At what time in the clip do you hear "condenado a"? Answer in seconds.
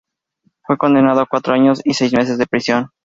0.79-1.27